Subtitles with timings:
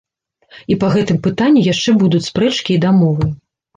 [0.75, 3.33] І па гэтым пытанні яшчэ будуць спрэчкі і дамовы.